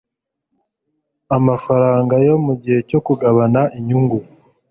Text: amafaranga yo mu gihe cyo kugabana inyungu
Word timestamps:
amafaranga 1.37 2.13
yo 2.27 2.35
mu 2.45 2.53
gihe 2.61 2.79
cyo 2.89 2.99
kugabana 3.05 3.61
inyungu 3.77 4.17